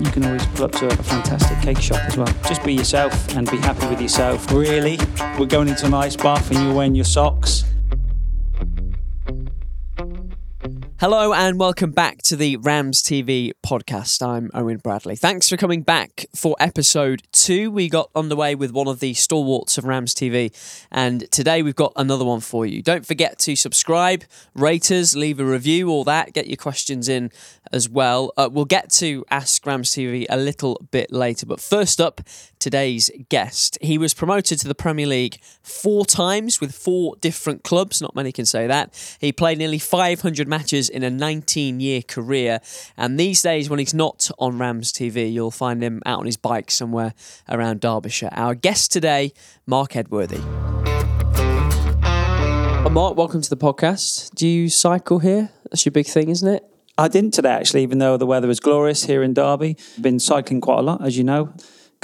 [0.00, 2.32] you can always pull up to a fantastic cake shop as well.
[2.46, 4.50] Just be yourself and be happy with yourself.
[4.52, 4.98] Really,
[5.38, 7.64] we're going into an ice bath and you're wearing your socks.
[11.04, 14.26] Hello and welcome back to the Rams TV podcast.
[14.26, 15.16] I'm Owen Bradley.
[15.16, 17.70] Thanks for coming back for episode two.
[17.70, 20.50] We got underway with one of the stalwarts of Rams TV,
[20.90, 22.80] and today we've got another one for you.
[22.80, 26.32] Don't forget to subscribe, rate us, leave a review, all that.
[26.32, 27.30] Get your questions in
[27.70, 28.32] as well.
[28.38, 32.22] Uh, we'll get to Ask Rams TV a little bit later, but first up,
[32.64, 33.76] today's guest.
[33.82, 38.00] He was promoted to the Premier League four times with four different clubs.
[38.00, 39.16] Not many can say that.
[39.20, 42.60] He played nearly 500 matches in a 19 year career.
[42.96, 46.38] And these days, when he's not on Rams TV, you'll find him out on his
[46.38, 47.12] bike somewhere
[47.50, 48.30] around Derbyshire.
[48.32, 49.34] Our guest today,
[49.66, 50.40] Marc Edworthy.
[52.90, 54.34] Marc, welcome to the podcast.
[54.36, 55.50] Do you cycle here?
[55.64, 56.64] That's your big thing, isn't it?
[56.96, 59.76] I didn't today actually, even though the weather was glorious here in Derby.
[60.00, 61.52] Been cycling quite a lot, as you know.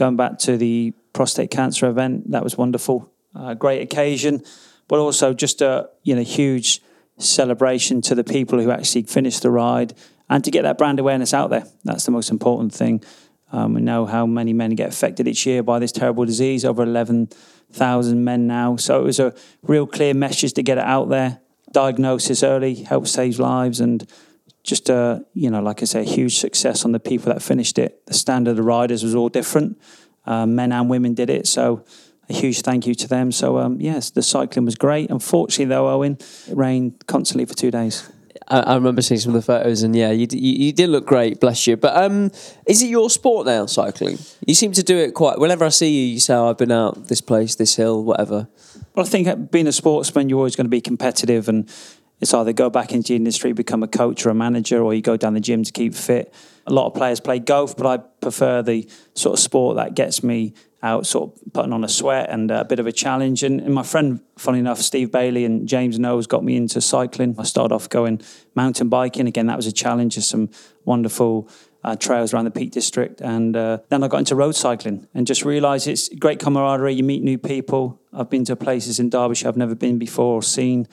[0.01, 3.13] Going back to the prostate cancer event, that was wonderful.
[3.35, 4.43] Uh, great occasion,
[4.89, 6.81] but also just a you know huge
[7.19, 9.93] celebration to the people who actually finished the ride
[10.31, 11.65] and to get that brand awareness out there.
[11.85, 13.05] That's the most important thing.
[13.53, 16.83] Um, we know how many men get affected each year by this terrible disease, over
[16.83, 18.77] 11,000 men now.
[18.77, 21.41] So it was a real clear message to get it out there.
[21.73, 24.11] Diagnosis early helps save lives and
[24.63, 27.79] just a, you know, like I say, a huge success on the people that finished
[27.79, 28.05] it.
[28.07, 29.81] The standard of the riders was all different.
[30.27, 31.47] Um, men and women did it.
[31.47, 31.85] So
[32.29, 33.33] a huge thank you to them.
[33.33, 35.11] So um, yes, the cycling was great.
[35.11, 38.11] Unfortunately, though, Owen, it rained constantly for two days.
[38.49, 41.07] I, I remember seeing some of the photos, and yeah, you, you, you did look
[41.07, 41.77] great, bless you.
[41.77, 42.31] But um,
[42.67, 44.19] is it your sport now, cycling?
[44.47, 45.39] You seem to do it quite.
[45.39, 48.49] Whenever I see you, you say, oh, "I've been out this place, this hill, whatever."
[48.95, 51.69] Well, I think being a sportsman, you're always going to be competitive, and
[52.21, 55.03] it's either go back into the industry, become a coach or a manager, or you
[55.03, 56.33] go down the gym to keep fit.
[56.67, 60.23] A lot of players play golf, but I prefer the sort of sport that gets
[60.23, 63.43] me out, sort of putting on a sweat and a bit of a challenge.
[63.43, 67.35] And, and my friend, funny enough, Steve Bailey and James Knowles got me into cycling.
[67.39, 68.21] I started off going
[68.55, 69.27] mountain biking.
[69.27, 70.17] Again, that was a challenge.
[70.17, 70.51] There's some
[70.85, 71.49] wonderful
[71.83, 73.21] uh, trails around the Peak District.
[73.21, 76.95] And uh, then I got into road cycling and just realised it's great camaraderie.
[76.95, 78.01] You meet new people.
[78.13, 80.87] I've been to places in Derbyshire I've never been before or seen.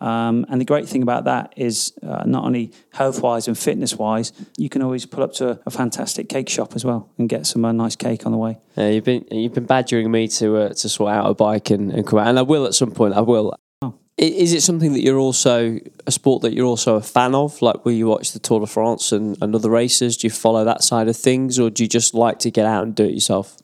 [0.00, 3.96] Um, and the great thing about that is uh, not only health wise and fitness
[3.96, 7.28] wise, you can always pull up to a, a fantastic cake shop as well and
[7.28, 8.58] get some uh, nice cake on the way.
[8.76, 11.90] Yeah, you've been you've been badgering me to uh, to sort out a bike and,
[11.92, 13.14] and come out, and I will at some point.
[13.14, 13.54] I will.
[13.82, 13.94] Oh.
[14.18, 17.60] Is it something that you're also a sport that you're also a fan of?
[17.60, 20.16] Like, will you watch the Tour de France and, and other races?
[20.16, 22.82] Do you follow that side of things, or do you just like to get out
[22.82, 23.56] and do it yourself?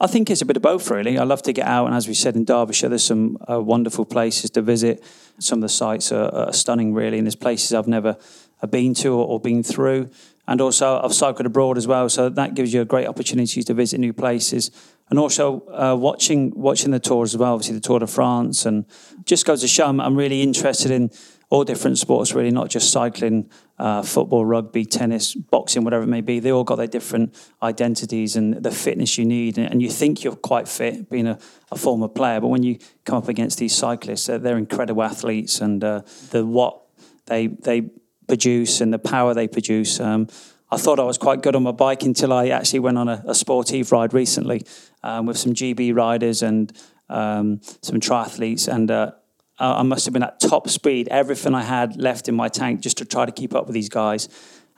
[0.00, 1.18] I think it's a bit of both, really.
[1.18, 4.04] I love to get out, and as we said in Derbyshire, there's some uh, wonderful
[4.04, 5.02] places to visit.
[5.40, 8.16] Some of the sites are, are, stunning, really, and there's places I've never
[8.62, 10.08] uh, been to or, or, been through.
[10.46, 13.74] And also, I've cycled abroad as well, so that gives you a great opportunity to
[13.74, 14.70] visit new places.
[15.10, 18.84] And also, uh, watching watching the tours as well, obviously the Tour de France, and
[19.24, 21.10] just goes to show I'm, I'm really interested in
[21.50, 26.20] all different sports, really, not just cycling, uh, football, rugby, tennis, boxing, whatever it may
[26.20, 26.40] be.
[26.40, 29.56] They all got their different identities and the fitness you need.
[29.56, 31.38] And, you think you're quite fit being a,
[31.70, 35.60] a, former player, but when you come up against these cyclists, they're, they're incredible athletes
[35.60, 36.82] and uh, the what
[37.26, 37.90] they they
[38.26, 40.00] produce and the power they produce.
[40.00, 40.28] Um,
[40.70, 43.24] I thought I was quite good on my bike until I actually went on a,
[43.26, 44.66] a sportive ride recently
[45.02, 46.72] um, with some GB riders and
[47.08, 49.12] um, some triathletes, and uh,
[49.60, 52.80] uh, I must have been at top speed, everything I had left in my tank
[52.80, 54.28] just to try to keep up with these guys.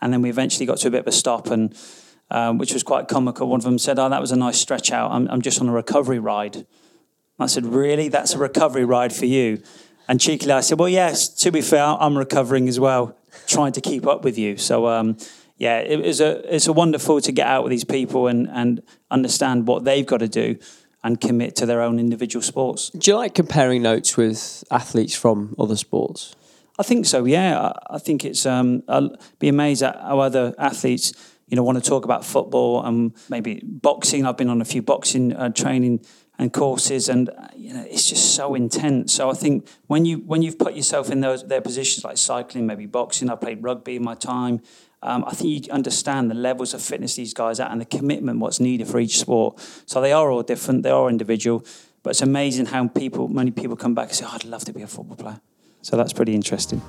[0.00, 1.76] And then we eventually got to a bit of a stop, and
[2.30, 3.48] um, which was quite comical.
[3.48, 5.10] One of them said, "Oh, that was a nice stretch out.
[5.10, 6.66] I'm, I'm just on a recovery ride."
[7.38, 8.08] I said, "Really?
[8.08, 9.62] That's a recovery ride for you?"
[10.08, 11.28] And cheekily, I said, "Well, yes.
[11.28, 13.16] To be fair, I'm recovering as well,
[13.46, 14.86] trying to keep up with you." So.
[14.86, 15.16] Um,
[15.58, 18.82] yeah, it was a it's a wonderful to get out with these people and and
[19.10, 20.56] understand what they've got to do
[21.02, 22.90] and commit to their own individual sports.
[22.90, 26.34] Do you like comparing notes with athletes from other sports?
[26.78, 27.24] I think so.
[27.24, 28.46] Yeah, I think it's.
[28.46, 31.12] Um, I'll be amazed at how other athletes,
[31.46, 34.24] you know, want to talk about football and maybe boxing.
[34.24, 36.00] I've been on a few boxing uh, training
[36.38, 39.12] and courses, and uh, you know, it's just so intense.
[39.12, 42.66] So I think when you when you've put yourself in those their positions like cycling,
[42.66, 43.28] maybe boxing.
[43.28, 44.62] I played rugby in my time,
[45.02, 48.38] um, I think you understand the levels of fitness these guys are and the commitment
[48.38, 49.58] what's needed for each sport.
[49.86, 51.64] So they are all different, they are individual,
[52.02, 54.72] but it's amazing how people, many people come back and say, oh, I'd love to
[54.72, 55.40] be a football player.
[55.82, 56.82] So that's pretty interesting.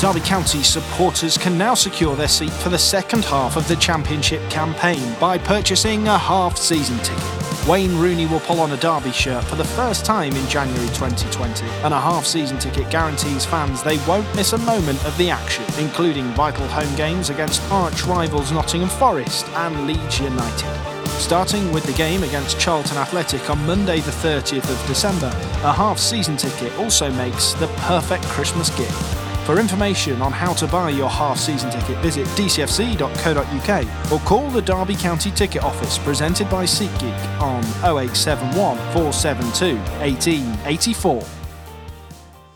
[0.00, 4.42] Derby County supporters can now secure their seat for the second half of the Championship
[4.50, 7.53] campaign by purchasing a half season ticket.
[7.66, 11.64] Wayne Rooney will pull on a Derby shirt for the first time in January 2020,
[11.82, 15.64] and a half season ticket guarantees fans they won't miss a moment of the action,
[15.78, 20.94] including vital home games against arch rivals Nottingham Forest and Leeds United.
[21.18, 25.28] Starting with the game against Charlton Athletic on Monday, the 30th of December,
[25.62, 29.13] a half season ticket also makes the perfect Christmas gift.
[29.44, 34.62] For information on how to buy your half season ticket, visit dcfc.co.uk or call the
[34.62, 41.22] Derby County Ticket Office presented by SeatGeek on 0871 472 1884.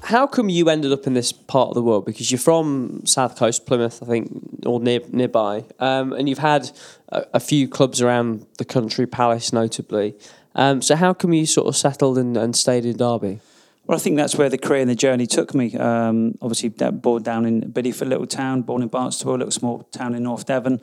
[0.05, 2.07] How come you ended up in this part of the world?
[2.07, 6.71] Because you're from South Coast, Plymouth, I think, or near nearby, um, and you've had
[7.11, 10.15] a, a, few clubs around the country, Palace notably.
[10.55, 13.41] Um, so how come you sort of settled and, and stayed in Derby?
[13.89, 15.75] Well, I think that's where the career and the journey took me.
[15.75, 20.15] Um, obviously, born down in Bideford, little town, born in Barnstaple, a little small town
[20.15, 20.79] in North Devon.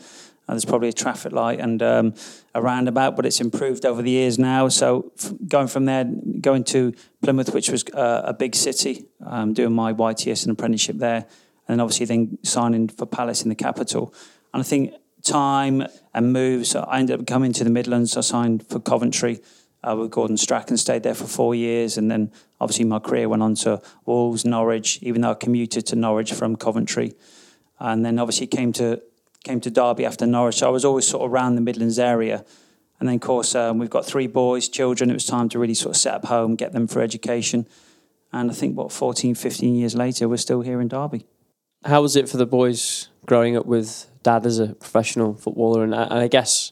[0.47, 2.15] Uh, there's probably a traffic light and um,
[2.55, 4.69] a roundabout, but it's improved over the years now.
[4.69, 9.53] So f- going from there, going to Plymouth, which was uh, a big city, um,
[9.53, 11.27] doing my YTS and apprenticeship there, and
[11.67, 14.15] then obviously then signing for Palace in the capital.
[14.51, 15.85] And I think time
[16.15, 18.17] and moves, I ended up coming to the Midlands.
[18.17, 19.41] I signed for Coventry
[19.85, 23.43] uh, with Gordon Strachan, stayed there for four years, and then obviously my career went
[23.43, 27.13] on to Wolves, Norwich, even though I commuted to Norwich from Coventry,
[27.79, 29.01] and then obviously came to
[29.43, 30.55] came to Derby after Norwich.
[30.55, 32.43] So I was always sort of around the Midlands area,
[32.99, 35.09] and then of course um, we've got three boys, children.
[35.09, 37.67] It was time to really sort of set up home, get them for education,
[38.33, 41.27] and I think what 14, 15 years later, we're still here in Derby.
[41.83, 45.93] How was it for the boys growing up with dad as a professional footballer, and,
[45.93, 46.71] and I guess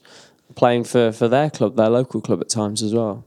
[0.54, 3.24] playing for, for their club, their local club at times as well.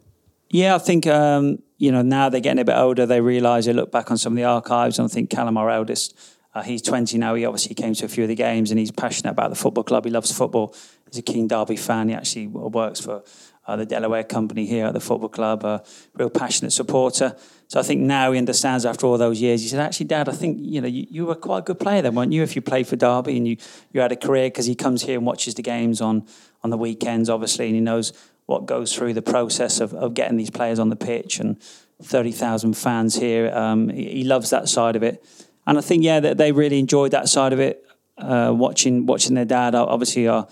[0.49, 3.05] Yeah, I think um, you know now they're getting a bit older.
[3.05, 5.69] They realise they look back on some of the archives, and I think Callum, our
[5.69, 6.17] eldest,
[6.55, 7.35] uh, he's 20 now.
[7.35, 9.83] He obviously came to a few of the games, and he's passionate about the football
[9.83, 10.05] club.
[10.05, 10.73] He loves football.
[11.09, 12.09] He's a keen Derby fan.
[12.09, 13.23] He actually works for
[13.67, 15.63] uh, the Delaware company here at the football club.
[15.63, 15.83] A
[16.15, 17.35] real passionate supporter.
[17.67, 19.61] So I think now he understands after all those years.
[19.61, 22.01] He said, "Actually, Dad, I think you know you, you were quite a good player
[22.01, 22.41] then, weren't you?
[22.41, 23.57] If you played for Derby and you
[23.91, 26.25] you had a career, because he comes here and watches the games on
[26.63, 28.13] on the weekends, obviously, and he knows
[28.47, 31.61] what goes through the process of, of getting these players on the pitch and
[32.01, 33.51] 30,000 fans here.
[33.53, 35.23] Um, he, he, loves that side of it.
[35.67, 37.85] And I think, yeah, that they really enjoyed that side of it,
[38.17, 39.75] uh, watching watching their dad.
[39.75, 40.43] Obviously, uh,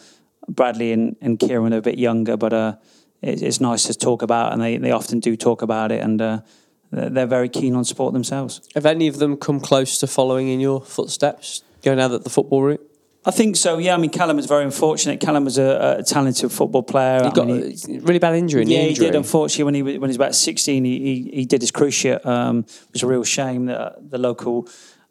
[0.49, 2.75] Bradley and, and Kieran are a bit younger, but uh,
[3.21, 6.21] it, it's nice to talk about, and they, they often do talk about it, and
[6.21, 6.41] uh,
[6.91, 8.61] they're very keen on sport themselves.
[8.75, 12.63] Have any of them come close to following in your footsteps, going out the football
[12.63, 12.91] route?
[13.27, 13.79] I think so.
[13.79, 15.19] Yeah, I mean, Callum was very unfortunate.
[15.19, 17.23] Callum was a, a talented football player.
[17.23, 18.65] He got mean, he, a really bad injury.
[18.65, 19.05] Yeah, injury.
[19.05, 19.15] he did.
[19.15, 22.23] Unfortunately, when he was, when he was about sixteen, he he, he did his cruciate.
[22.23, 24.69] Um, it was a real shame that the local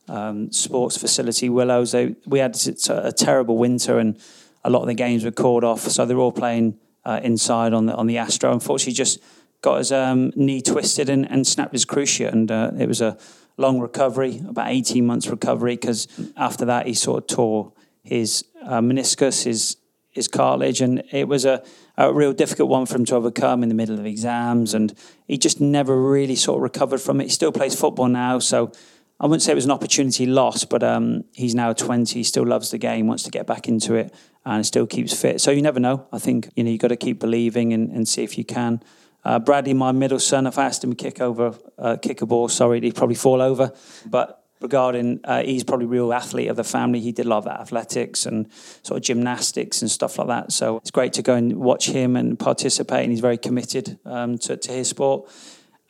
[0.09, 1.91] um, sports facility Willows.
[1.91, 4.17] They, we had a, a, terrible winter, and
[4.63, 5.81] a lot of the games were called off.
[5.81, 8.53] So they were all playing uh, inside on the on the Astro.
[8.53, 9.21] Unfortunately, just
[9.61, 13.17] got his um, knee twisted and, and snapped his cruciate, and uh, it was a
[13.57, 15.77] long recovery, about eighteen months recovery.
[15.77, 17.73] Because after that, he sort of tore
[18.03, 19.77] his uh, meniscus, his
[20.11, 21.63] his cartilage, and it was a,
[21.99, 24.95] a real difficult one for him to overcome in the middle of exams, and
[25.27, 27.25] he just never really sort of recovered from it.
[27.25, 28.71] He still plays football now, so
[29.19, 32.47] I wouldn't say it was an opportunity lost, but um, he's now 20, he still
[32.47, 34.15] loves the game, wants to get back into it,
[34.45, 35.41] and still keeps fit.
[35.41, 36.07] So you never know.
[36.13, 38.83] I think you know you got to keep believing and, and see if you can.
[39.25, 42.27] Uh, Bradley, my middle son, if I asked him to kick over, uh, kick a
[42.27, 43.73] ball, sorry, he'd probably fall over,
[44.05, 46.99] but regarding uh, he's probably real athlete of the family.
[46.99, 48.51] He did of athletics and
[48.83, 50.53] sort of gymnastics and stuff like that.
[50.53, 53.03] So it's great to go and watch him and participate.
[53.03, 55.31] And he's very committed um, to, to, his sport.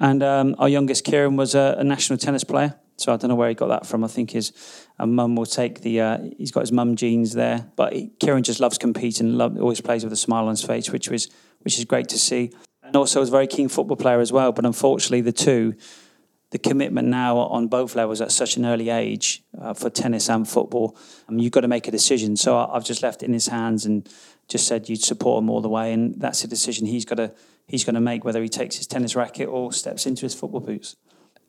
[0.01, 2.75] And um, our youngest Kieran was a, a, national tennis player.
[2.97, 4.03] So I don't know where he got that from.
[4.03, 4.53] I think his
[4.99, 6.01] uh, mum will take the.
[6.01, 9.37] Uh, he's got his mum jeans there, but he, Kieran just loves competing.
[9.37, 11.29] Love, always plays with a smile on his face, which was
[11.63, 12.53] which is great to see.
[12.83, 14.53] And also, was a very keen football player as well.
[14.53, 15.75] But unfortunately, the two
[16.55, 20.49] the commitment now on both levels at such an early age uh, for tennis and
[20.49, 20.97] football,
[21.29, 22.37] um, you've got to make a decision.
[22.37, 24.09] So I, have just left it in his hands and
[24.47, 27.33] just said you'd support him all the way, and that's a decision he's got to
[27.67, 30.61] he's going to make whether he takes his tennis racket or steps into his football
[30.61, 30.95] boots.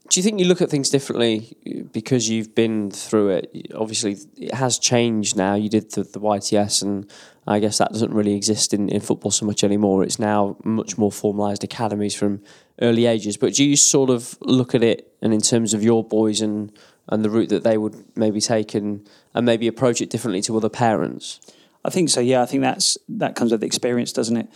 [0.10, 3.72] Do you think you look at things differently uh, because you've been through it?
[3.74, 5.56] Obviously, it has changed now.
[5.56, 7.10] You did the, the YTS, and
[7.48, 10.04] I guess that doesn't really exist in, in football so much anymore.
[10.04, 12.44] It's now much more formalised academies from
[12.82, 13.38] early ages.
[13.38, 16.72] But do you sort of look at it and in terms of your boys and,
[17.10, 20.56] and the route that they would maybe take and, and maybe approach it differently to
[20.56, 21.40] other parents?
[21.84, 22.20] I think so.
[22.20, 24.50] Yeah, I think that's that comes with experience, doesn't it?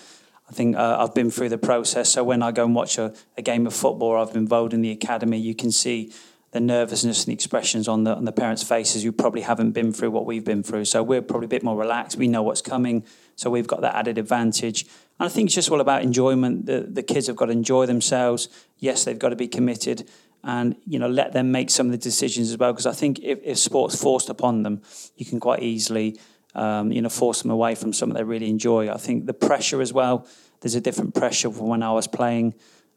[0.50, 2.10] I think uh, I've been through the process.
[2.10, 4.82] So when I go and watch a, a game of football, I've been involved in
[4.82, 5.38] the academy.
[5.38, 6.12] You can see
[6.52, 9.94] the nervousness and the expressions on the on the parents' faces who probably haven't been
[9.94, 10.86] through what we've been through.
[10.86, 12.18] So we're probably a bit more relaxed.
[12.18, 14.84] We know what's coming, so we've got that added advantage.
[15.20, 16.66] And I think it's just all about enjoyment.
[16.66, 18.50] The the kids have got to enjoy themselves.
[18.80, 20.10] Yes, they've got to be committed,
[20.44, 22.74] and you know let them make some of the decisions as well.
[22.74, 24.82] Because I think if, if sport's forced upon them,
[25.16, 26.20] you can quite easily
[26.56, 28.90] um, you know force them away from something they really enjoy.
[28.90, 30.28] I think the pressure as well.
[30.62, 32.54] There's a different pressure from when I was playing.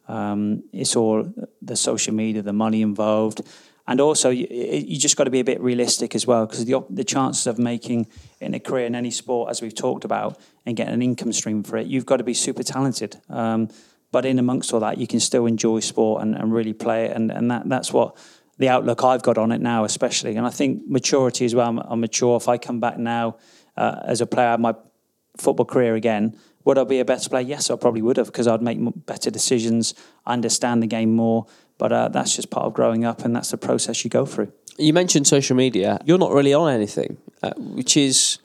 [0.07, 3.41] Um, it's all the social media, the money involved,
[3.87, 6.83] and also you, you just got to be a bit realistic as well because the
[6.89, 8.07] the chances of making
[8.41, 11.63] in a career in any sport, as we've talked about, and getting an income stream
[11.63, 13.17] for it, you've got to be super talented.
[13.29, 13.69] Um,
[14.11, 17.15] but in amongst all that, you can still enjoy sport and, and really play it,
[17.15, 18.15] and, and that that's what
[18.63, 20.37] the outlook I've got on it now, especially.
[20.37, 21.67] And I think maturity as well.
[21.67, 22.37] I'm, I'm mature.
[22.37, 23.35] If I come back now
[23.75, 24.73] uh, as a player, my
[25.37, 27.43] football career again, would I be a better player?
[27.43, 29.93] Yes, I probably would have because I'd make better decisions,
[30.25, 31.45] understand the game more.
[31.77, 34.53] But uh, that's just part of growing up, and that's the process you go through.
[34.77, 35.99] You mentioned social media.
[36.05, 38.39] You're not really on anything, uh, which is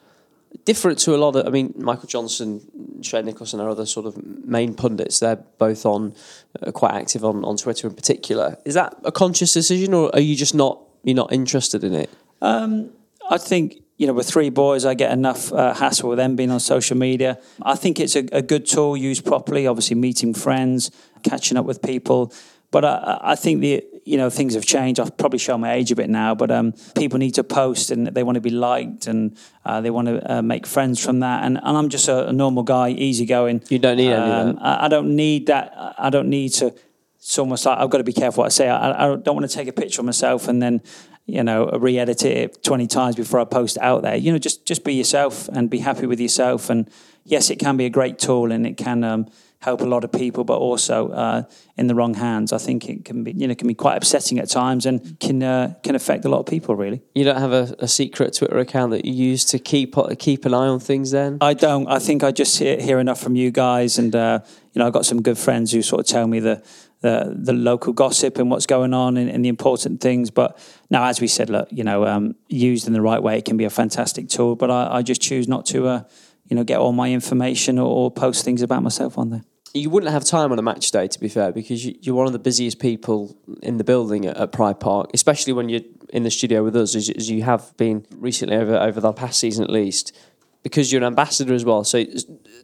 [0.65, 1.47] different to a lot of.
[1.47, 5.19] I mean, Michael Johnson, Shane Nicholson are other sort of main pundits.
[5.19, 6.15] They're both on
[6.61, 8.57] uh, quite active on, on Twitter in particular.
[8.65, 12.09] Is that a conscious decision, or are you just not you're not interested in it?
[12.41, 12.91] Um,
[13.29, 16.51] I think you know, with three boys, I get enough uh, hassle with them being
[16.51, 17.37] on social media.
[17.61, 19.67] I think it's a, a, good tool used properly.
[19.67, 20.89] Obviously, meeting friends,
[21.21, 22.31] catching up with people.
[22.71, 24.99] But I, I think the you know things have changed.
[24.99, 28.07] I've probably shown my age a bit now, but um, people need to post and
[28.07, 31.43] they want to be liked and uh, they want to uh, make friends from that.
[31.43, 33.61] And, and I'm just a, a, normal guy, easygoing.
[33.69, 34.61] You don't need um, any of um, that.
[34.63, 35.95] I, I, don't need that.
[35.99, 36.73] I don't need to.
[37.17, 38.67] It's almost like I've got to be careful what I say.
[38.67, 40.81] I, I don't want to take a picture of myself and then
[41.27, 44.15] you know, re-edit it 20 times before I post it out there.
[44.15, 46.71] You know, just just be yourself and be happy with yourself.
[46.71, 46.89] And
[47.23, 49.27] yes, it can be a great tool and it can um,
[49.61, 51.43] help a lot of people, but also uh,
[51.77, 54.39] in the wrong hands, I think it can be, you know, can be quite upsetting
[54.39, 56.75] at times and can uh, can affect a lot of people.
[56.75, 57.01] Really.
[57.13, 60.53] You don't have a, a, secret Twitter account that you use to keep keep an
[60.53, 61.11] eye on things.
[61.11, 61.87] Then I don't.
[61.87, 64.39] I think I just hear, hear enough from you guys, and uh,
[64.73, 66.63] you know, I've got some good friends who sort of tell me the
[67.01, 70.31] the, the local gossip and what's going on and, and, the important things.
[70.31, 73.45] But now, as we said, look, you know, um, used in the right way, it
[73.45, 74.57] can be a fantastic tool.
[74.57, 76.03] But I, I just choose not to, uh,
[76.45, 79.43] you know, get all my information or, or, post things about myself on there.
[79.73, 82.25] You wouldn't have time on a match day, to be fair, because you, are one
[82.25, 86.23] of the busiest people in the building at, at, Pride Park, especially when you're in
[86.23, 89.63] the studio with us, as, as you have been recently over over the past season
[89.63, 90.15] at least
[90.63, 91.83] because you're an ambassador as well.
[91.83, 92.03] So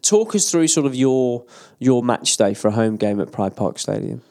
[0.01, 1.45] talk us through sort of your
[1.79, 4.21] your match day for a home game at Pride Park Stadium.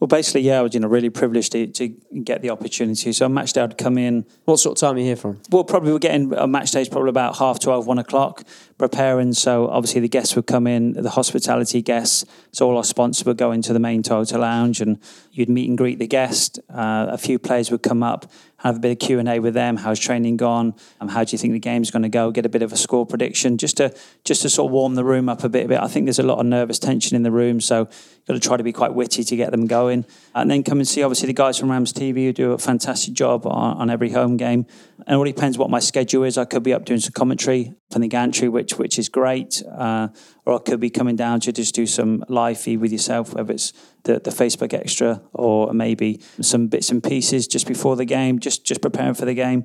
[0.00, 1.88] Well, basically, yeah, I was you know really privileged to, to
[2.22, 3.12] get the opportunity.
[3.12, 4.26] So on match day, I'd come in.
[4.44, 5.40] What sort of time are you here from?
[5.50, 8.42] Well, probably we're getting a match day is probably about half twelve, one o'clock,
[8.78, 9.32] preparing.
[9.32, 12.24] So obviously the guests would come in, the hospitality guests.
[12.52, 14.98] So all our sponsors would go into the main Toyota lounge, and
[15.32, 16.58] you'd meet and greet the guest.
[16.68, 19.54] Uh, a few players would come up, have a bit of Q and A with
[19.54, 19.76] them.
[19.76, 20.74] How's training gone?
[21.00, 22.30] Um, how do you think the game's going to go?
[22.30, 25.04] Get a bit of a score prediction, just to just to sort of warm the
[25.04, 25.70] room up a bit.
[25.70, 28.40] I think there's a lot of nervous tension in the room, so you've got to
[28.40, 31.26] try to be quite witty to get them going, and then come and see obviously
[31.26, 34.66] the guys from Rams TV who do a fantastic job on, on every home game.
[34.98, 36.38] And it all depends what my schedule is.
[36.38, 40.08] I could be up doing some commentary from the gantry, which which is great, uh,
[40.44, 43.52] or I could be coming down to just do some live feed with yourself, whether
[43.52, 43.72] it's
[44.02, 48.64] the, the Facebook extra or maybe some bits and pieces just before the game, just
[48.64, 49.64] just preparing for the game.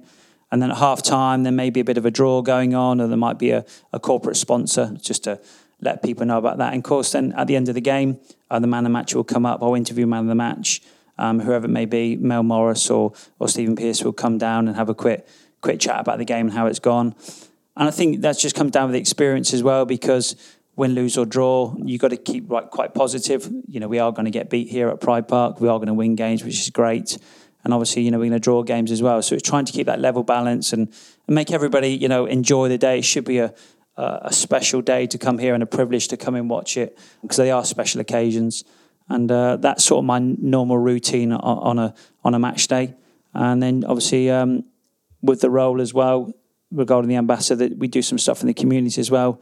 [0.52, 3.02] And then at half time, there may be a bit of a draw going on,
[3.02, 5.40] or there might be a, a corporate sponsor just to
[5.82, 6.74] let people know about that.
[6.74, 8.20] And of course, then at the end of the game,
[8.52, 9.64] uh, the man of the match will come up.
[9.64, 10.82] I'll interview man of the match,
[11.18, 14.78] um, whoever it may be, Mel Morris or or Stephen Pearce will come down and
[14.78, 15.28] have a quick
[15.62, 17.16] quick chat about the game and how it's gone.
[17.80, 20.36] And I think that just comes down with the experience as well because
[20.76, 23.50] win, lose or draw, you've got to keep right, quite positive.
[23.68, 25.62] You know, we are going to get beat here at Pride Park.
[25.62, 27.18] We are going to win games, which is great.
[27.64, 29.22] And obviously, you know, we're going to draw games as well.
[29.22, 30.94] So it's trying to keep that level balance and,
[31.26, 33.00] and make everybody, you know, enjoy the day.
[33.00, 33.54] It should be a,
[33.96, 37.38] a special day to come here and a privilege to come and watch it because
[37.38, 38.66] they are special occasions.
[39.08, 41.94] And uh, that's sort of my normal routine on, on, a
[42.26, 42.96] on a match day.
[43.34, 44.66] And then obviously um,
[45.22, 46.34] with the role as well
[46.72, 49.42] regarding the ambassador, that we do some stuff in the community as well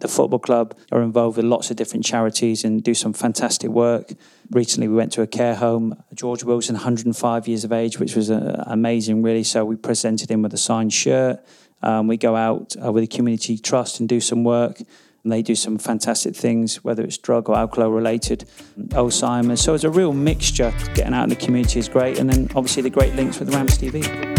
[0.00, 4.12] the football club are involved with lots of different charities and do some fantastic work.
[4.50, 8.30] Recently, we went to a care home, George Wilson, 105 years of age, which was
[8.30, 9.44] uh, amazing, really.
[9.44, 11.44] So we presented him with a signed shirt.
[11.82, 14.80] Um, we go out uh, with a community trust and do some work.
[15.24, 19.60] And they do some fantastic things, whether it's drug or alcohol related, Alzheimer's.
[19.60, 20.72] So it's a real mixture.
[20.94, 22.18] Getting out in the community is great.
[22.18, 24.37] And then obviously the great links with Rams TV.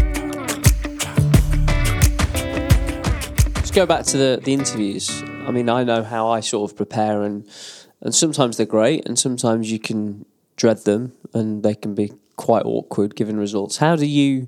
[3.70, 5.22] Let's go back to the, the interviews.
[5.46, 7.48] I mean, I know how I sort of prepare, and
[8.02, 12.66] and sometimes they're great, and sometimes you can dread them, and they can be quite
[12.66, 13.78] awkward given results.
[13.78, 14.48] How do you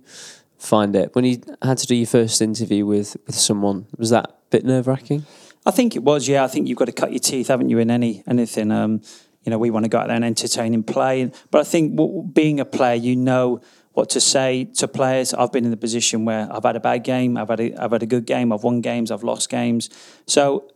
[0.57, 3.85] find it when you had to do your first interview with with someone?
[3.95, 5.27] Was that a bit nerve wracking?
[5.67, 6.27] I think it was.
[6.27, 8.71] Yeah, I think you've got to cut your teeth, haven't you, in any anything.
[8.71, 9.03] Um,
[9.43, 11.31] you know, we want to go out there and entertain and play.
[11.51, 13.61] But I think being a player, you know
[13.93, 15.33] what to say to players.
[15.33, 17.91] I've been in the position where I've had a bad game, I've had a, I've
[17.91, 19.89] had a good game, I've won games, I've lost games.
[20.25, 20.71] So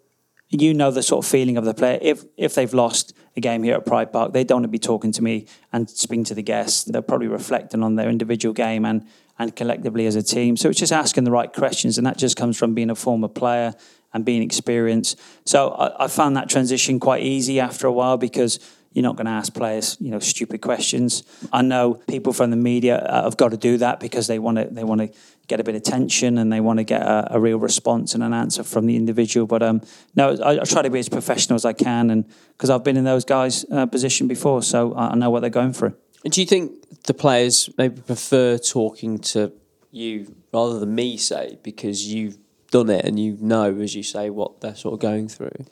[0.49, 1.99] you know the sort of feeling of the player.
[2.01, 4.79] If if they've lost a game here at Pride Park, they don't want to be
[4.79, 6.83] talking to me and speaking to the guests.
[6.83, 9.05] They're probably reflecting on their individual game and
[9.37, 10.55] and collectively as a team.
[10.55, 13.27] So it's just asking the right questions, and that just comes from being a former
[13.27, 13.73] player
[14.13, 15.19] and being experienced.
[15.45, 18.59] So I, I found that transition quite easy after a while because
[18.95, 21.23] you're not going to ask players, you know, stupid questions.
[21.51, 24.57] I know people from the media uh, have got to do that because they want
[24.57, 25.09] to they want to
[25.47, 28.23] get a bit of attention and they want to get a, a real response and
[28.23, 29.47] an answer from the individual.
[29.47, 29.81] But um,
[30.15, 32.95] no, I, I, try to be as professional as I can, and because I've been
[32.95, 35.95] in those guys' uh, position before, so I, know what they're going through.
[36.23, 39.51] Do you think the players maybe prefer talking to
[39.91, 42.37] you rather than me, say, because you've
[42.71, 45.65] done it and you know, as you say, what they're sort of going through?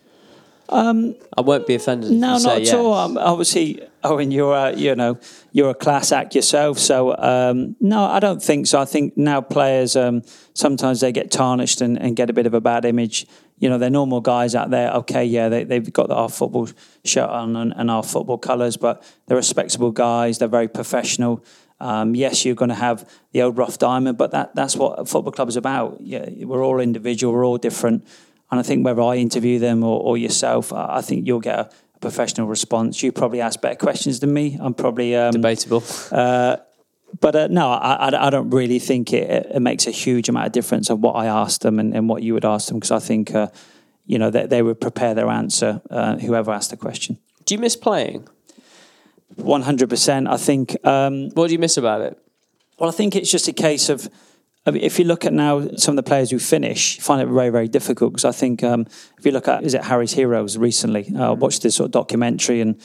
[0.69, 2.11] Um, I won't be offended.
[2.11, 2.73] No, not at yes.
[2.73, 2.93] all.
[2.93, 5.19] Um, obviously, Owen, you're a, you know
[5.51, 6.79] you're a class act yourself.
[6.79, 8.79] So um, no, I don't think so.
[8.79, 12.53] I think now players um, sometimes they get tarnished and, and, get a bit of
[12.53, 13.27] a bad image.
[13.59, 14.91] You know, they're normal guys out there.
[14.91, 16.67] Okay, yeah, they, they've got our football
[17.05, 20.39] shirt on and, and our football colours, but they're respectable guys.
[20.39, 21.43] They're very professional.
[21.79, 25.05] Um, yes, you're going to have the old rough diamond, but that, that's what a
[25.05, 25.97] football club is about.
[26.01, 28.07] Yeah, we're all individual, we're all different.
[28.53, 31.69] And I think whether I interview them or, or yourself, I think you'll get a,
[31.95, 33.01] a, professional response.
[33.01, 34.59] You probably ask better questions than me.
[34.61, 35.83] I'm probably um, debatable.
[36.11, 36.57] Uh,
[37.19, 40.51] but uh, no, I, I, don't really think it, it, makes a huge amount of
[40.51, 42.99] difference of what I asked them and, and what you would ask them because I
[42.99, 43.47] think uh,
[44.05, 47.17] you know they, they, would prepare their answer uh, whoever asked the question.
[47.45, 48.27] Do you miss playing?
[49.37, 50.27] One hundred percent.
[50.27, 50.77] I think.
[50.85, 52.19] Um, what do you miss about it?
[52.77, 54.07] Well, I think it's just a case of
[54.65, 57.27] I mean, if you look at now some of the players who finish, find it
[57.27, 60.57] very, very difficult because I think um, if you look at is it Harry's Heroes
[60.57, 62.79] recently, I uh, watched this sort of documentary and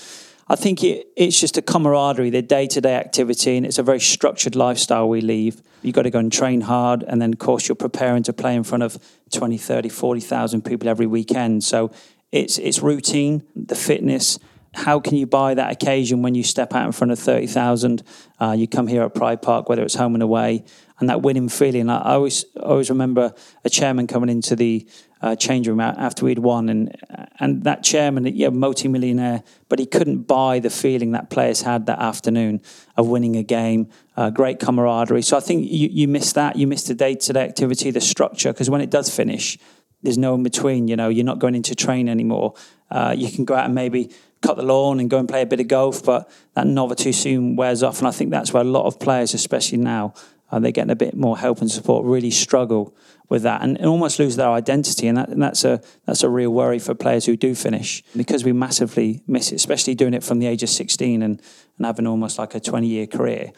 [0.50, 3.82] I think it, it's just a camaraderie, the day to day activity, and it's a
[3.82, 5.61] very structured lifestyle we leave.
[5.82, 8.54] You've got to go and train hard, and then, of course, you're preparing to play
[8.54, 8.99] in front of
[9.32, 11.64] 20, 30, 40,000 people every weekend.
[11.64, 11.90] So
[12.32, 14.38] it's, it's routine, the fitness.
[14.72, 18.02] How can you buy that occasion when you step out in front of 30,000?
[18.40, 20.64] Uh, you come here at Pride Park, whether it's home and away,
[21.00, 21.88] and that winning feeling.
[21.88, 23.32] I, always always remember
[23.64, 24.87] a chairman coming into the
[25.20, 26.96] uh, change room after we'd won, and
[27.38, 31.98] and that chairman, yeah, multi-millionaire, but he couldn't buy the feeling that players had that
[31.98, 32.61] afternoon
[32.96, 35.22] of winning a game, uh, great camaraderie.
[35.22, 38.70] So I think you, you miss that, you miss the day-to-day activity, the structure, because
[38.70, 39.58] when it does finish,
[40.02, 40.88] there's no in between.
[40.88, 42.54] You know, you're not going into train anymore.
[42.90, 45.46] Uh, you can go out and maybe cut the lawn and go and play a
[45.46, 47.98] bit of golf, but that novelty soon wears off.
[47.98, 50.14] And I think that's where a lot of players, especially now,
[50.50, 52.94] uh, they're getting a bit more help and support, really struggle
[53.28, 55.06] with that and, and almost lose their identity.
[55.06, 58.44] And, that, and, that's a that's a real worry for players who do finish because
[58.44, 61.42] we massively miss it, especially doing it from the age of 16 and,
[61.76, 63.52] and having almost like a 20 year career.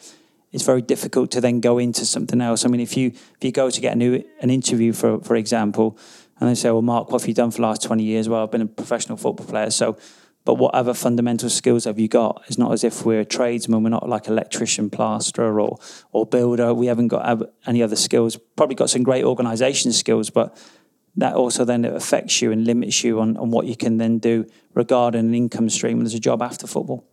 [0.51, 2.65] It's very difficult to then go into something else.
[2.65, 5.37] I mean, if you if you go to get a new an interview, for for
[5.37, 5.97] example,
[6.39, 8.43] and they say, "Well, Marc, what have you done for the last 20 years?" Well,
[8.43, 9.97] I've been a professional football player, so
[10.43, 12.43] but what other fundamental skills have you got?
[12.47, 13.83] It's not as if we're a tradesman.
[13.83, 15.77] We're not like electrician, plasterer, or
[16.11, 16.73] or builder.
[16.73, 18.37] We haven't got any other skills.
[18.55, 20.57] Probably got some great organisation skills, but
[21.15, 24.45] that also then affects you and limits you on, on what you can then do
[24.73, 27.05] regarding an income stream and there's a job after football.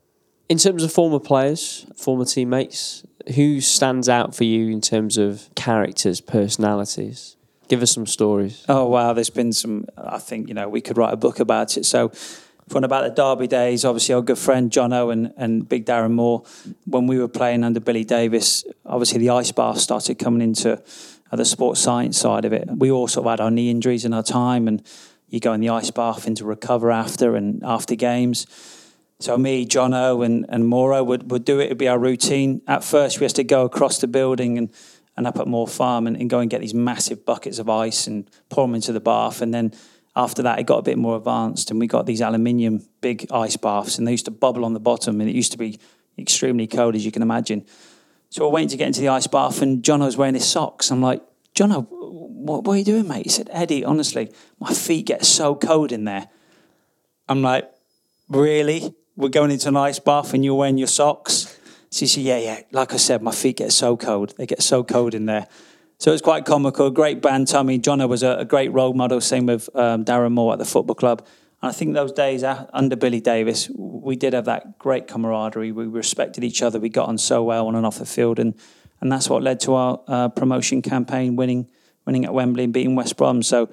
[0.48, 5.50] In terms of former players, former teammates, who stands out for you in terms of
[5.54, 7.36] characters, personalities?
[7.68, 8.64] Give us some stories.
[8.66, 9.84] Oh wow, there's been some.
[9.98, 11.84] I think you know we could write a book about it.
[11.84, 12.10] So
[12.68, 16.44] from about the Derby days, obviously our good friend John Owen and Big Darren Moore,
[16.86, 20.82] when we were playing under Billy Davies, obviously the ice bath started coming into
[21.32, 22.68] the sports science side of it.
[22.70, 24.82] We all sort of had our knee injuries in our time, and
[25.28, 28.46] you go in the ice bath and to recover after and after games.
[29.20, 31.64] So me, John Owen, and and Moro would, would do it.
[31.64, 32.62] It'd be our routine.
[32.66, 34.70] At first, we had to go across the building and,
[35.16, 38.06] and up at Moor Farm and, and go and get these massive buckets of ice
[38.06, 39.72] and pour them into the bath, and then
[40.18, 43.56] after that, it got a bit more advanced, and we got these aluminium big ice
[43.56, 45.78] baths, and they used to bubble on the bottom, and it used to be
[46.18, 47.64] extremely cold, as you can imagine.
[48.28, 50.90] So we're waiting to get into the ice bath, and John was wearing his socks.
[50.90, 51.22] I'm like,
[51.54, 53.26] John, what, what are you doing, mate?
[53.26, 56.28] He said, Eddie, honestly, my feet get so cold in there.
[57.28, 57.70] I'm like,
[58.28, 58.94] really?
[59.16, 61.58] We're going into an ice bath and you're wearing your socks?
[61.90, 62.60] She said, yeah, yeah.
[62.70, 64.34] Like I said, my feet get so cold.
[64.36, 65.46] They get so cold in there.
[65.98, 66.90] So it was quite comical.
[66.90, 67.78] Great band, Tommy.
[67.80, 69.20] Jono was a, a great role model.
[69.20, 71.26] Same with um, Darren Moore at the football club.
[71.60, 75.72] And I think those days under Billy Davies, we did have that great camaraderie.
[75.72, 76.78] We respected each other.
[76.78, 78.54] We got on so well on and off the field, and
[79.00, 81.68] and that's what led to our uh, promotion campaign, winning
[82.04, 83.42] winning at Wembley and beating West Brom.
[83.42, 83.68] So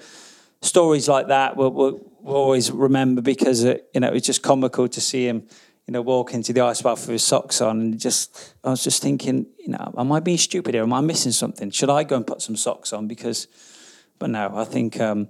[0.62, 4.88] stories like that we'll, we'll, we'll always remember because it, you know it's just comical
[4.88, 5.48] to see him
[5.88, 8.84] you know, walk into the ice bath with his socks on, and just I was
[8.84, 10.84] just thinking, you know, am I being stupid here?
[10.84, 11.70] Am I missing something?
[11.70, 13.08] Should I go and put some socks on?
[13.08, 13.48] Because,
[14.18, 15.30] but no, I think, um,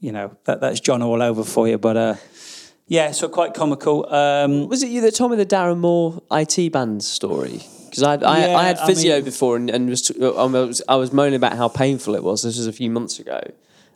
[0.00, 1.78] you know, that that's John all over for you.
[1.78, 2.14] But uh,
[2.88, 4.12] yeah, so quite comical.
[4.12, 7.62] Um, was it you that told me the Darren Moore IT band story?
[7.84, 10.82] Because I, I, yeah, I, had physio I mean, before and, and was, I was
[10.88, 12.42] I was moaning about how painful it was.
[12.42, 13.40] This was a few months ago.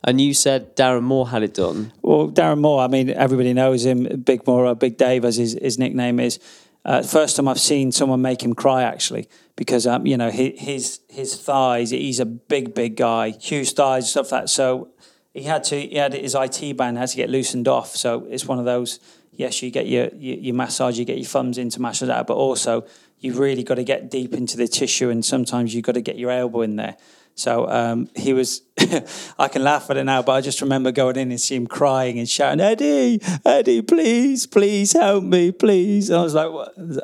[0.06, 1.92] And you said Darren Moore had it done.
[2.00, 4.04] Well, Darren Moore, I mean, everybody knows him.
[4.24, 6.38] Big Moore, Big Dave, as his, his nickname is.
[6.84, 11.00] Uh, first time I've seen someone make him cry, actually, because um, you know his
[11.08, 11.90] his thighs.
[11.90, 14.48] He's a big, big guy, huge thighs, stuff like that.
[14.48, 14.90] So
[15.34, 17.96] he had to he had his IT band had to get loosened off.
[17.96, 19.00] So it's one of those.
[19.32, 22.28] Yes, you get your your, your massage, you get your thumbs in to massage that,
[22.28, 22.86] but also
[23.18, 26.16] you've really got to get deep into the tissue, and sometimes you've got to get
[26.16, 26.96] your elbow in there.
[27.37, 28.62] So um, he was,
[29.38, 31.66] I can laugh at it now, but I just remember going in and seeing him
[31.66, 36.09] crying and shouting, Eddie, Eddie, please, please help me, please.
[36.09, 36.49] And I was like,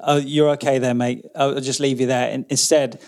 [0.02, 1.26] oh, you're okay there, mate.
[1.36, 2.30] I'll just leave you there.
[2.30, 2.98] And instead,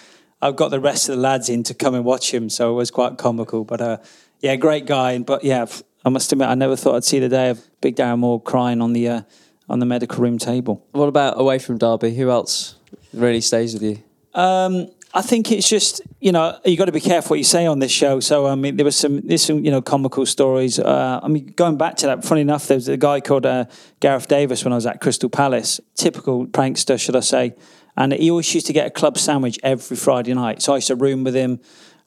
[0.43, 2.51] I've got the rest of the lads in to come and watch him.
[2.51, 3.65] So it was quite comical.
[3.65, 3.97] But uh,
[4.41, 5.19] yeah, great guy.
[5.19, 5.65] But yeah,
[6.05, 8.83] I must admit, I never thought I'd see the day of Big Darren Moore crying
[8.83, 9.23] on the, uh,
[9.71, 10.87] on the medical room table.
[10.93, 12.15] What about away from Derby?
[12.17, 12.75] Who else
[13.15, 14.03] really stays with you?
[14.35, 17.66] Um, I think it's just you know you got to be careful what you say
[17.66, 18.18] on this show.
[18.18, 20.81] So I mean, there was some there's some you know comical stories.
[20.81, 23.66] Uh, I mean, going back to that, funny enough, there was a guy called uh,
[24.00, 27.55] Gareth Davies when I was at Crystal Palace, typical prankster, should I say?
[27.96, 30.61] And he always used to get a club sandwich every Friday night.
[30.62, 31.61] So I used to room with him,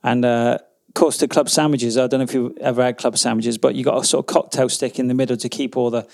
[0.03, 0.57] and uh,
[0.89, 1.97] of course the club sandwiches.
[1.97, 4.33] I don't know if you've ever had club sandwiches, but you got a sort of
[4.33, 6.05] cocktail stick in the middle to keep all the,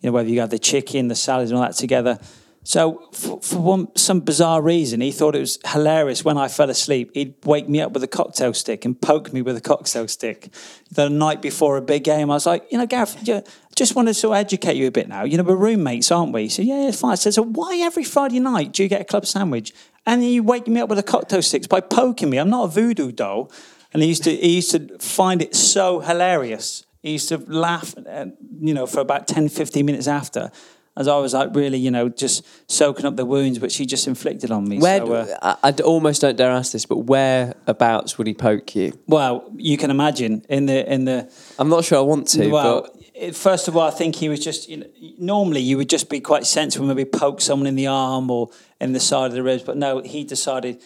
[0.00, 2.18] you know, whether you have the chicken, the salad, and all that together.
[2.62, 6.68] So, for, for one, some bizarre reason, he thought it was hilarious when I fell
[6.68, 7.10] asleep.
[7.14, 10.52] He'd wake me up with a cocktail stick and poke me with a cocktail stick.
[10.90, 13.42] The night before a big game, I was like, you know, Gareth, I
[13.74, 15.24] just wanted to sort educate you a bit now.
[15.24, 16.42] You know, we're roommates, aren't we?
[16.42, 17.12] He said, yeah, it's fine.
[17.12, 19.72] I said, so why every Friday night do you get a club sandwich?
[20.04, 22.38] And you wake me up with a cocktail stick by poking me.
[22.38, 23.50] I'm not a voodoo doll.
[23.92, 26.84] And he used to, he used to find it so hilarious.
[27.02, 28.26] He used to laugh, uh,
[28.60, 30.52] you know, for about 10, 15 minutes after
[30.96, 34.06] as I was like really, you know, just soaking up the wounds which he just
[34.06, 34.78] inflicted on me.
[34.78, 38.74] Where so, uh, I, I, almost don't dare ask this, but whereabouts would he poke
[38.74, 38.98] you?
[39.06, 41.32] Well, you can imagine in the in the.
[41.58, 42.48] I'm not sure I want to.
[42.48, 43.36] Well, but...
[43.36, 44.68] first of all, I think he was just.
[44.68, 44.86] You know,
[45.18, 48.50] normally, you would just be quite sensible, maybe poke someone in the arm or
[48.80, 50.82] in the side of the ribs, but no, he decided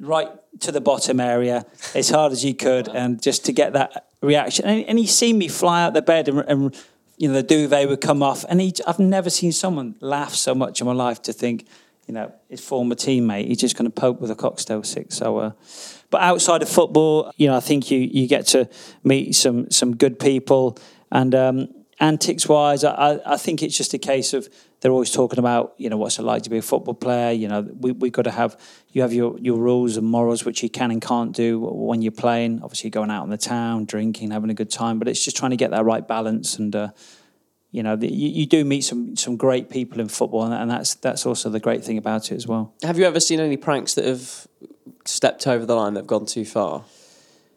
[0.00, 0.28] right
[0.60, 1.64] to the bottom area
[1.94, 4.64] as hard as he could, and just to get that reaction.
[4.64, 6.76] And, and he seen me fly out the bed and, and
[7.16, 8.44] you know, the duvet would come off.
[8.48, 11.66] And he, I've never seen someone laugh so much in my life to think,
[12.06, 15.12] you know, his former teammate, he's just going to poke with a cocktail stick.
[15.12, 15.52] So, uh,
[16.10, 18.68] but outside of football, you know, I think you, you get to
[19.02, 20.76] meet some, some good people.
[21.10, 21.68] And um,
[22.00, 24.48] antics wise, I, I think it's just a case of
[24.84, 27.32] they're always talking about, you know, what's it like to be a football player.
[27.32, 30.62] You know, we, we've got to have, you have your, your rules and morals, which
[30.62, 32.60] you can and can't do when you're playing.
[32.62, 35.52] Obviously, going out in the town, drinking, having a good time, but it's just trying
[35.52, 36.58] to get that right balance.
[36.58, 36.88] And, uh,
[37.70, 40.70] you know, the, you, you, do meet some, some great people in football, and, and
[40.70, 42.74] that's, that's also the great thing about it as well.
[42.82, 44.46] Have you ever seen any pranks that have
[45.06, 46.84] stepped over the line that have gone too far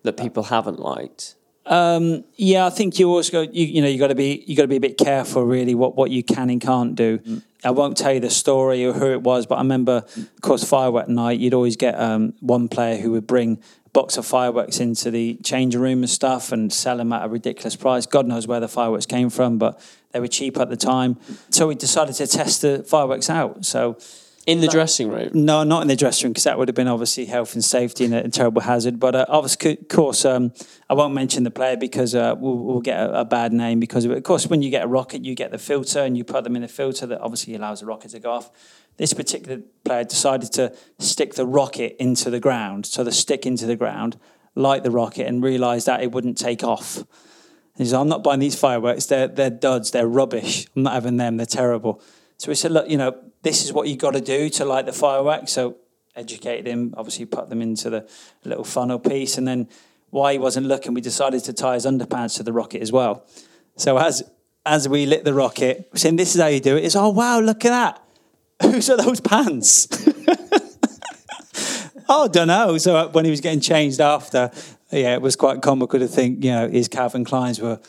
[0.04, 1.36] that people haven't liked?
[1.68, 3.42] Um, yeah, I think you always go.
[3.42, 5.76] You, you know, you got to be you got to be a bit careful, really,
[5.76, 7.20] what what you can and can't do.
[7.20, 7.44] Mm.
[7.64, 10.64] I won't tell you the story or who it was, but I remember, of course,
[10.64, 11.40] firework night.
[11.40, 15.36] You'd always get um, one player who would bring a box of fireworks into the
[15.44, 18.06] changing room and stuff, and sell them at a ridiculous price.
[18.06, 21.18] God knows where the fireworks came from, but they were cheap at the time.
[21.50, 23.66] So we decided to test the fireworks out.
[23.66, 23.98] So
[24.48, 25.30] in the dressing room?
[25.34, 28.06] No, not in the dressing room because that would have been obviously health and safety
[28.06, 28.98] and a, terrible hazard.
[28.98, 29.58] But uh, of
[29.90, 30.54] course, um,
[30.90, 34.06] I won't mention the player because uh, we'll, we'll, get a, a, bad name because
[34.06, 34.18] of it.
[34.18, 36.56] Of course, when you get a rocket, you get the filter and you put them
[36.56, 38.50] in the filter that obviously allows the rocket to go off.
[38.96, 43.66] This particular player decided to stick the rocket into the ground, so the stick into
[43.66, 44.18] the ground,
[44.56, 47.04] light the rocket, and realised that it wouldn't take off.
[47.76, 49.06] He said, "I'm not buying these fireworks.
[49.06, 49.92] They're they're duds.
[49.92, 50.68] They're rubbish.
[50.76, 51.36] I'm not having them.
[51.36, 52.02] They're terrible."
[52.38, 53.16] So we said, "Look, you know."
[53.48, 55.54] this is what you've got to do to light the fireworks.
[55.54, 55.78] So
[56.16, 58.08] educated him, obviously put them into the
[58.44, 59.70] little funnel piece, and then
[60.10, 63.26] while he wasn't looking, we decided to tie his underpants to the rocket as well.
[63.76, 64.24] So as
[64.66, 66.84] as we lit the rocket, we're saying this is how you do it.
[66.84, 68.04] It's oh wow, look at that.
[68.64, 69.88] Whose are those pants?
[72.10, 72.78] oh, I don't know.
[72.78, 74.52] So when he was getting changed after,
[74.92, 77.80] yeah, it was quite comical to think, you know, his Calvin Kleins were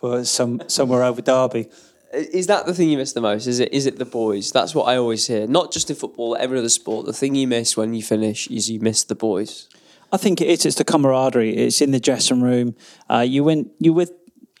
[0.00, 1.68] were some somewhere over Derby.
[2.12, 3.46] Is that the thing you miss the most?
[3.46, 4.50] Is it is it the boys?
[4.50, 5.46] That's what I always hear.
[5.46, 7.04] Not just in football, every other sport.
[7.04, 9.68] The thing you miss when you finish is you miss the boys.
[10.10, 10.64] I think it is.
[10.64, 11.54] It's the camaraderie.
[11.54, 12.76] It's in the dressing room.
[13.10, 13.72] Uh, you went.
[13.78, 14.12] You with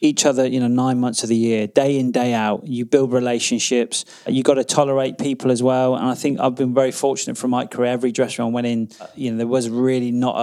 [0.02, 0.46] each other.
[0.46, 2.66] You know, nine months of the year, day in day out.
[2.66, 4.04] You build relationships.
[4.26, 5.96] You got to tolerate people as well.
[5.96, 7.92] And I think I've been very fortunate from my career.
[7.92, 10.36] Every dressing room I went in, you know, there was really not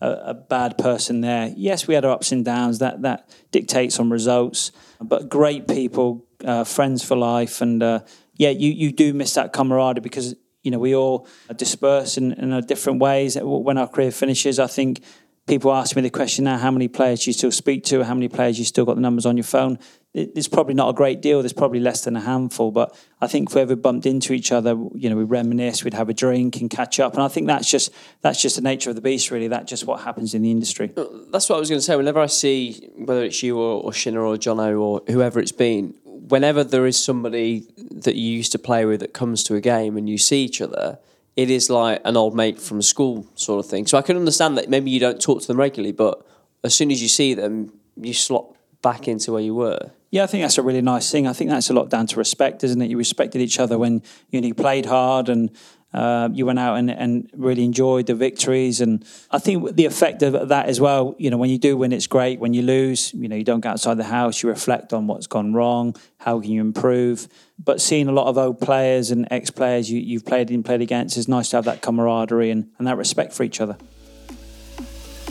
[0.00, 1.52] a, a, a bad person there.
[1.56, 2.78] Yes, we had our ups and downs.
[2.78, 4.70] That that dictates on results.
[5.00, 8.00] But great people, uh, friends for life, and uh,
[8.36, 11.26] yeah, you you do miss that camaraderie because you know we all
[11.56, 13.36] disperse in, in different ways.
[13.40, 15.02] When our career finishes, I think
[15.46, 18.04] people ask me the question now: how many players do you still speak to?
[18.04, 19.78] How many players you still got the numbers on your phone?
[20.14, 21.40] It's probably not a great deal.
[21.40, 22.70] There's probably less than a handful.
[22.70, 25.94] But I think if we ever bumped into each other, you know, we reminisce, we'd
[25.94, 27.14] have a drink and catch up.
[27.14, 29.48] And I think that's just that's just the nature of the beast, really.
[29.48, 30.92] That's just what happens in the industry.
[31.30, 31.96] That's what I was going to say.
[31.96, 35.94] Whenever I see whether it's you or, or Shinner or Jono or whoever it's been,
[36.28, 39.96] whenever there is somebody that you used to play with that comes to a game
[39.96, 40.98] and you see each other,
[41.36, 43.86] it is like an old mate from school sort of thing.
[43.86, 46.24] So I can understand that maybe you don't talk to them regularly, but
[46.62, 49.90] as soon as you see them, you slot back into where you were.
[50.10, 51.26] Yeah, I think that's a really nice thing.
[51.26, 52.90] I think that's a lot down to respect, isn't it?
[52.90, 55.50] You respected each other when you, know, you played hard and
[55.94, 58.80] uh, you went out and, and really enjoyed the victories.
[58.80, 61.92] And I think the effect of that as well, you know, when you do win,
[61.92, 62.40] it's great.
[62.40, 65.26] When you lose, you know, you don't go outside the house, you reflect on what's
[65.26, 67.28] gone wrong, how can you improve.
[67.62, 70.80] But seeing a lot of old players and ex players you, you've played and played
[70.80, 73.76] against, it's nice to have that camaraderie and, and that respect for each other.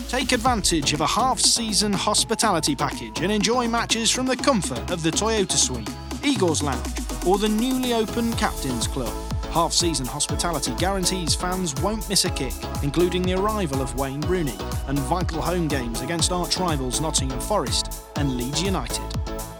[0.08, 5.04] Take advantage of a half season hospitality package and enjoy matches from the comfort of
[5.04, 5.90] the Toyota Suite,
[6.22, 9.14] Eagles Lounge, or the newly opened Captain's Club.
[9.52, 14.56] Half season hospitality guarantees fans won't miss a kick, including the arrival of Wayne Rooney
[14.88, 19.04] and vital home games against arch rivals Nottingham Forest and Leeds United.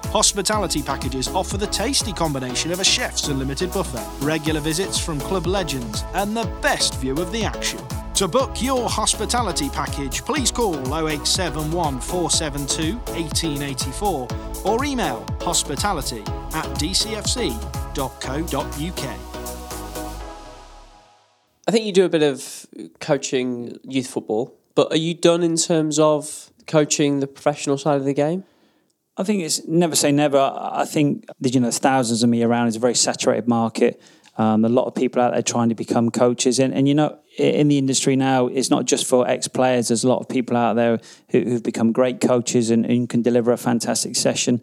[0.06, 5.46] Hospitality packages offer the tasty combination of a chef's unlimited buffet, regular visits from club
[5.46, 7.80] legends, and the best view of the action.
[8.14, 14.28] To book your hospitality package, please call 0871 472 1884
[14.64, 16.22] or email hospitality
[16.54, 17.92] at dcfc.co.uk.
[21.72, 22.68] I think you do a bit of
[23.00, 28.04] coaching youth football, but are you done in terms of coaching the professional side of
[28.04, 28.44] the game?
[29.16, 30.38] I think it's never say never.
[30.38, 32.68] I think you know, thousands of me around.
[32.68, 34.02] It's a very saturated market.
[34.38, 37.18] Um, a lot of people out there trying to become coaches, and, and you know,
[37.38, 39.88] in the industry now, it's not just for ex players.
[39.88, 43.22] There's a lot of people out there who, who've become great coaches and, and can
[43.22, 44.62] deliver a fantastic session.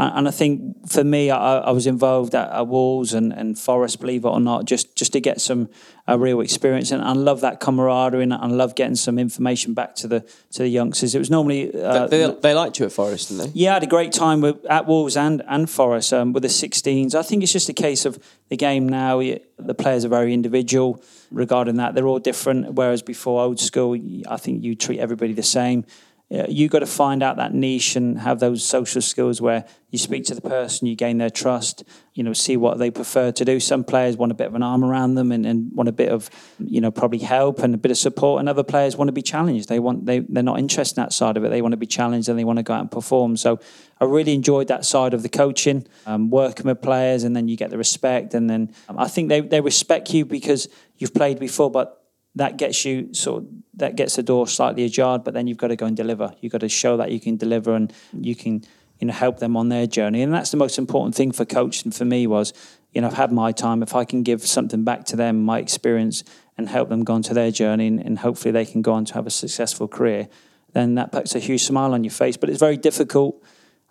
[0.00, 4.00] And, I think for me, I, I was involved at, at, Wolves and, and Forest,
[4.00, 5.68] believe it or not, just just to get some
[6.08, 6.92] uh, real experience.
[6.92, 10.20] And I love that camaraderie, and I love getting some information back to the
[10.52, 11.16] to the youngsters.
[11.16, 13.58] It was normally uh, they, they, they, liked you at Forest, didn't they?
[13.58, 16.48] Yeah, I had a great time with, at Wolves and and Forest um, with the
[16.48, 17.16] 16s.
[17.16, 19.18] I think it's just a case of the game now.
[19.18, 21.96] The players are very individual regarding that.
[21.96, 22.74] They're all different.
[22.74, 25.84] Whereas before, old school, I think you treat everybody the same
[26.30, 30.24] you got to find out that niche and have those social skills where you speak
[30.26, 33.58] to the person, you gain their trust, you know, see what they prefer to do.
[33.58, 36.10] Some players want a bit of an arm around them and, and want a bit
[36.10, 38.40] of, you know, probably help and a bit of support.
[38.40, 39.70] And other players want to be challenged.
[39.70, 41.48] They want they they're not interested in that side of it.
[41.48, 43.38] They want to be challenged and they want to go out and perform.
[43.38, 43.58] So
[43.98, 47.56] I really enjoyed that side of the coaching, um, working with players, and then you
[47.56, 48.34] get the respect.
[48.34, 51.97] And then um, I think they they respect you because you've played before, but
[52.38, 55.68] that gets you sort of, that gets the door slightly ajar, but then you've got
[55.68, 56.32] to go and deliver.
[56.40, 58.64] You've got to show that you can deliver and you can
[59.00, 60.22] you know help them on their journey.
[60.22, 62.52] And that's the most important thing for coaching for me was,
[62.92, 63.82] you know, I've had my time.
[63.82, 66.24] If I can give something back to them, my experience,
[66.56, 69.04] and help them go on to their journey, and, and hopefully they can go on
[69.06, 70.28] to have a successful career,
[70.72, 72.36] then that puts a huge smile on your face.
[72.36, 73.42] But it's very difficult.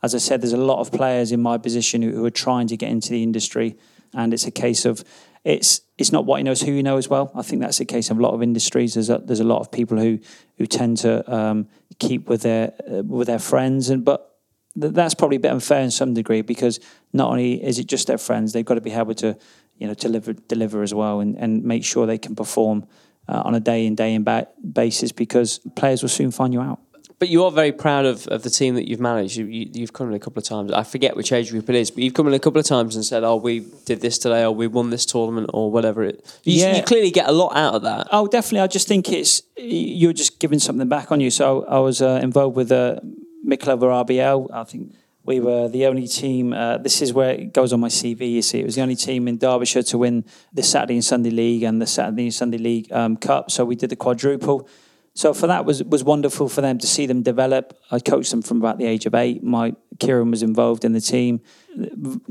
[0.04, 2.68] As I said, there's a lot of players in my position who, who are trying
[2.68, 3.78] to get into the industry,
[4.14, 5.04] and it's a case of
[5.48, 7.32] it's it's not what you know, it's who you know as well.
[7.34, 8.96] I think that's the case of a lot of industries.
[8.96, 10.20] There's a, there's a lot of people who
[10.58, 14.36] who tend to um, keep with their uh, with their friends, and but
[14.80, 16.82] th- that's probably a bit unfair in some degree because
[17.14, 19.38] not only is it just their friends, they've got to be able to
[19.78, 22.86] you know deliver deliver as well and, and make sure they can perform
[23.30, 26.60] uh, on a day in day in ba- basis because players will soon find you
[26.60, 26.80] out.
[27.20, 29.38] But you are very proud of, of the team that you've managed.
[29.38, 30.72] You, you, have come in a couple of times.
[30.72, 32.96] I forget which age group it is, but you've come in a couple of times
[32.96, 36.24] and said, "Oh, we did this today, or we won this tournament, or whatever." It.
[36.44, 36.76] You, yeah.
[36.76, 38.08] you clearly get a lot out of that.
[38.12, 38.60] Oh, definitely.
[38.60, 41.32] I just think it's you're just giving something back on you.
[41.32, 43.00] So I was uh, involved with uh,
[43.46, 44.50] Mickleover RBL.
[44.54, 44.94] I think
[45.28, 46.54] we were the only team.
[46.54, 48.32] Uh, this is where it goes on my CV.
[48.32, 51.32] You see, it was the only team in Derbyshire to win the Saturday and Sunday
[51.32, 53.50] League and the Saturday and Sunday League um, Cup.
[53.50, 54.70] So we did the quadruple.
[55.18, 57.76] So for that was was wonderful for them to see them develop.
[57.90, 59.42] I coached them from about the age of eight.
[59.42, 61.42] My Kieran was involved in the team.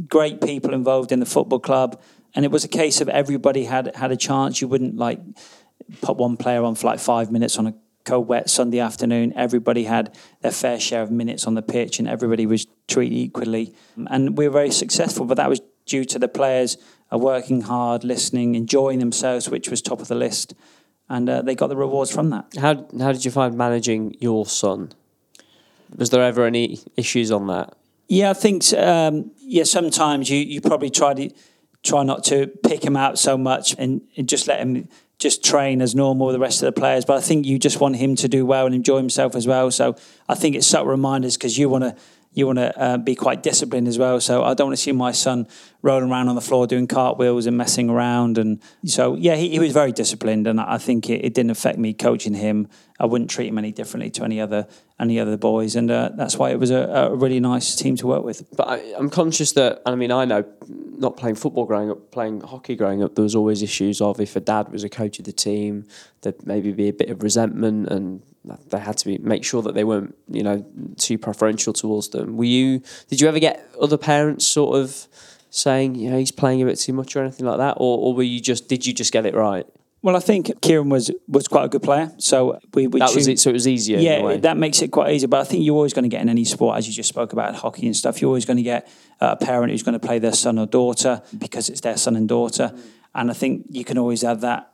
[0.06, 2.00] Great people involved in the football club,
[2.32, 4.60] and it was a case of everybody had had a chance.
[4.60, 5.18] You wouldn't like
[6.00, 9.32] put one player on for like five minutes on a cold, wet Sunday afternoon.
[9.34, 13.74] Everybody had their fair share of minutes on the pitch, and everybody was treated equally.
[13.96, 16.78] And we were very successful, but that was due to the players
[17.10, 20.54] working hard, listening, enjoying themselves, which was top of the list,
[21.08, 22.54] and uh, they got the rewards from that.
[22.58, 24.92] How how did you find managing your son?
[25.96, 27.76] Was there ever any issues on that?
[28.08, 29.64] Yeah, I think um, yeah.
[29.64, 31.30] Sometimes you you probably try to
[31.82, 34.88] try not to pick him out so much and, and just let him
[35.18, 37.04] just train as normal with the rest of the players.
[37.04, 39.70] But I think you just want him to do well and enjoy himself as well.
[39.70, 39.96] So
[40.28, 41.96] I think it's subtle reminders because you want to
[42.36, 44.20] you want to uh, be quite disciplined as well.
[44.20, 45.48] So I don't want to see my son
[45.80, 48.36] rolling around on the floor doing cartwheels and messing around.
[48.36, 51.78] And so, yeah, he, he was very disciplined, and I think it, it, didn't affect
[51.78, 52.68] me coaching him.
[53.00, 54.66] I wouldn't treat him any differently to any other
[55.00, 58.06] any other boys, and uh, that's why it was a, a, really nice team to
[58.06, 58.46] work with.
[58.54, 62.40] But I, I'm conscious that I mean I know not playing football growing up, playing
[62.42, 65.24] hockey growing up, there was always issues of if a dad was a coach of
[65.24, 65.86] the team,
[66.22, 68.22] there'd maybe be a bit of resentment and
[68.68, 70.64] they had to be, make sure that they weren't, you know,
[70.96, 72.36] too preferential towards them.
[72.36, 72.82] Were you?
[73.08, 75.08] Did you ever get other parents sort of
[75.50, 78.14] saying, you know, he's playing a bit too much or anything like that, or, or
[78.14, 78.68] were you just?
[78.68, 79.66] Did you just get it right?
[80.02, 83.26] Well, I think Kieran was was quite a good player, so we, we that was
[83.26, 83.40] it.
[83.40, 83.98] So it was easier.
[83.98, 85.26] Yeah, that makes it quite easy.
[85.26, 87.32] But I think you're always going to get in any sport, as you just spoke
[87.32, 88.20] about hockey and stuff.
[88.20, 88.88] You're always going to get
[89.20, 92.28] a parent who's going to play their son or daughter because it's their son and
[92.28, 92.80] daughter, mm.
[93.16, 94.70] and I think you can always have that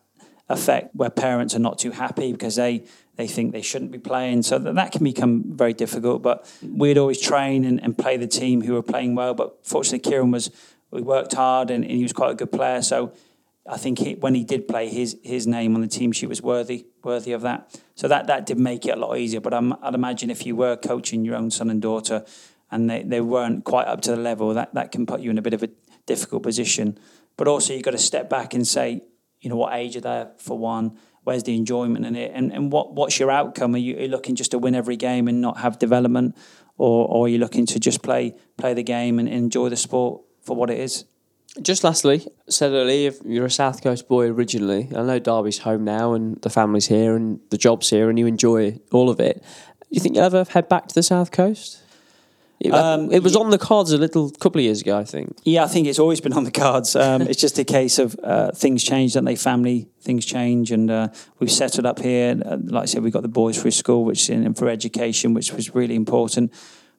[0.53, 2.85] effect where parents are not too happy because they
[3.17, 4.43] they think they shouldn't be playing.
[4.43, 6.23] So that, that can become very difficult.
[6.23, 9.35] But we'd always train and, and play the team who were playing well.
[9.35, 10.51] But fortunately, Kieran was,
[10.91, 12.81] we worked hard and, and he was quite a good player.
[12.81, 13.13] So
[13.69, 16.43] I think he, when he did play, his his name on the team sheet was
[16.43, 17.79] worthy worthy of that.
[17.95, 19.41] So that, that did make it a lot easier.
[19.41, 22.25] But I'm, I'd imagine if you were coaching your own son and daughter
[22.71, 25.39] and they, they weren't quite up to the level, that, that can put you in
[25.39, 25.69] a bit of a
[26.07, 26.99] difficult position.
[27.37, 29.03] But also, you've got to step back and say,
[29.43, 30.99] you know, what age are they for one?
[31.25, 32.33] where's the enjoyment in it?
[32.35, 33.75] And, and what what's your outcome?
[33.75, 36.37] Are you, are you looking just to win every game and not have development?
[36.79, 40.23] Or, or are you looking to just play play the game and enjoy the sport
[40.43, 41.05] for what it is?
[41.61, 46.15] Just lastly said earlier you're a south coast boy originally i know derby's home now
[46.15, 49.89] and the family's here and the job's here and you enjoy all of it do
[49.91, 51.82] you think you'll ever head back to the south coast
[52.71, 55.37] um, it was on the cards a little couple of years ago, I think.
[55.45, 56.95] Yeah, I think it's always been on the cards.
[56.95, 59.37] Um, it's just a case of uh, things change, don't they?
[59.37, 62.41] Family things change, and uh, we've settled up here.
[62.45, 65.53] Uh, like I said, we got the boys through school, which and for education, which
[65.53, 66.53] was really important.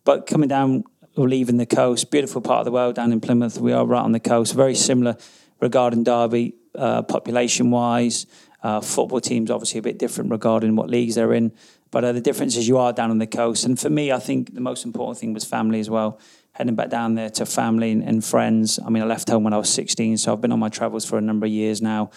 [0.03, 0.83] But coming down
[1.15, 3.59] or leaving the coast, beautiful part of the world down in Plymouth.
[3.59, 5.17] We are right on the coast, very similar
[5.59, 8.25] regarding Derby, uh, population wise.
[8.63, 11.51] Uh, football teams obviously a bit different regarding what leagues they're in.
[11.93, 13.65] But uh, the difference is you are down on the coast.
[13.65, 16.19] And for me, I think the most important thing was family as well.
[16.53, 18.79] Heading back down there to family and, and friends.
[18.83, 21.05] I mean, I left home when I was 16, so I've been on my travels
[21.05, 22.09] for a number of years now.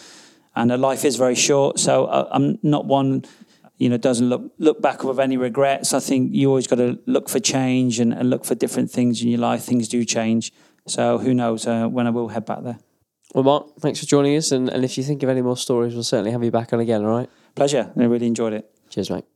[0.55, 3.25] And uh, life is very short, so uh, I'm not one
[3.77, 5.93] you know doesn't look look back with any regrets.
[5.93, 9.21] I think you always got to look for change and, and, look for different things
[9.21, 9.63] in your life.
[9.63, 10.55] Things do change,
[10.87, 12.79] so who knows uh, when I will head back there.
[13.35, 15.93] Well, Marc, thanks for joining us, and, and if you think of any more stories,
[15.93, 17.05] we'll certainly have you back on again.
[17.05, 17.29] All right.
[17.55, 17.93] Pleasure.
[17.95, 18.71] I really enjoyed it.
[18.89, 19.36] Cheers, mate.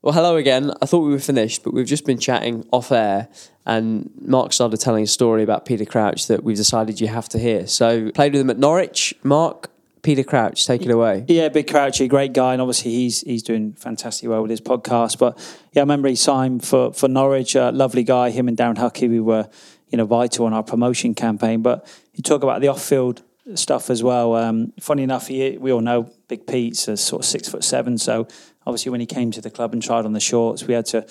[0.00, 0.72] Well, hello again.
[0.80, 3.26] I thought we were finished, but we've just been chatting off air,
[3.66, 7.38] and Marc started telling a story about Peter Crouch that we've decided you have to
[7.38, 7.66] hear.
[7.66, 9.12] So, played with him at Norwich.
[9.24, 11.24] Marc, Peter Crouch, take it away.
[11.26, 15.18] Yeah, big Crouchy, great guy, and obviously he's he's doing fantastic well with his podcast.
[15.18, 15.36] But
[15.72, 17.56] yeah, I remember he signed for for Norwich.
[17.56, 18.30] Uh, lovely guy.
[18.30, 19.48] Him and Darren Huckerby, we were
[19.88, 21.60] you know vital on our promotion campaign.
[21.60, 21.84] But
[22.14, 24.34] you talk about the off field stuff as well.
[24.34, 27.98] Um, funny enough, he, we all know Big Pete's a sort of six foot seven,
[27.98, 28.26] so
[28.66, 31.06] obviously when he came to the club and tried on the shorts, we had to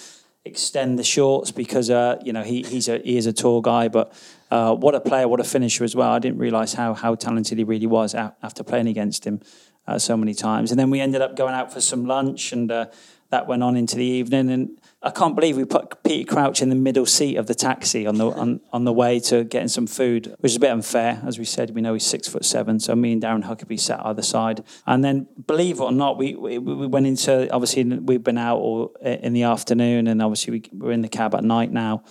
[0.46, 3.88] extend the shorts because uh, you know he, he's a he is a tall guy,
[3.88, 4.14] but
[4.52, 6.12] uh, what a player, what a finisher as well.
[6.12, 9.42] I didn't realise how how talented he really was after playing against him
[9.88, 10.72] uh, so many times.
[10.72, 12.88] And then we ended up going out for some lunch, and uh,
[13.30, 14.50] that went on into the evening.
[14.50, 18.06] And I can't believe we put Peter Crouch in the middle seat of the taxi
[18.08, 21.22] on the on, on the way to getting some food, which is a bit unfair.
[21.26, 24.06] As we said, we know he's six foot seven, so me and Darren Huckerby sat
[24.06, 24.64] either side.
[24.86, 28.58] And then, believe it or not, we we, we went into obviously we've been out
[28.58, 32.04] all in the afternoon, and obviously we, we're in the cab at night now.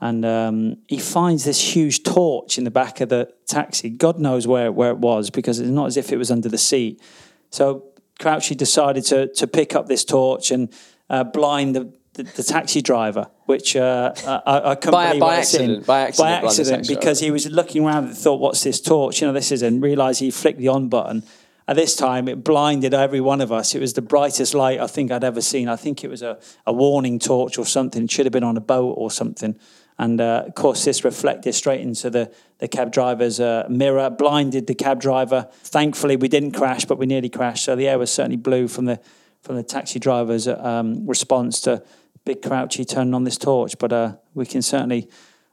[0.00, 3.88] And um, he finds this huge torch in the back of the taxi.
[3.88, 6.58] God knows where, where it was because it's not as if it was under the
[6.58, 7.00] seat.
[7.50, 7.84] So
[8.18, 10.72] Crouchy decided to to pick up this torch and
[11.08, 15.36] uh, blind the the, the taxi driver, which uh, I, I couldn't by, believe by
[15.36, 19.20] accident, by accident, by accident, because he was looking around and thought, "What's this torch?"
[19.20, 21.24] You know, this is, and realised he flicked the on button,
[21.68, 23.74] at this time, it blinded every one of us.
[23.74, 25.68] It was the brightest light I think I'd ever seen.
[25.68, 28.04] I think it was a, a warning torch or something.
[28.04, 29.58] It should have been on a boat or something.
[29.98, 34.66] And uh, of course, this reflected straight into the, the cab driver's uh, mirror, blinded
[34.66, 35.48] the cab driver.
[35.62, 37.64] Thankfully, we didn't crash, but we nearly crashed.
[37.64, 39.00] So the air was certainly blue from the
[39.42, 41.80] from the taxi driver's um, response to
[42.24, 43.78] Big Crouchy turning on this torch.
[43.78, 45.08] But uh, we can certainly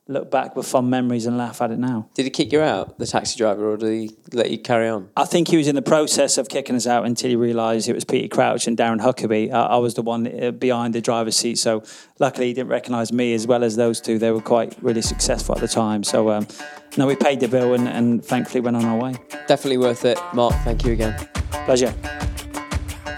[0.07, 2.09] look back with fond memories and laugh at it now.
[2.13, 5.09] Did he kick you out, the taxi driver, or did he let you carry on?
[5.15, 7.93] I think he was in the process of kicking us out until he realised it
[7.93, 9.51] was Peter Crouch and Darren Huckerby.
[9.51, 11.83] I, I was the one uh, behind the driver's seat, so
[12.19, 14.19] luckily he didn't recognise me as well as those two.
[14.19, 16.03] They were quite really successful at the time.
[16.03, 16.47] So, um,
[16.97, 19.15] no, we paid the bill and, and thankfully went on our way.
[19.47, 20.19] Definitely worth it.
[20.33, 21.15] Marc, thank you again.
[21.65, 21.93] Pleasure.